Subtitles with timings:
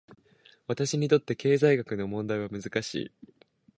[0.65, 3.11] 私にとって、経済学の問題は難しい。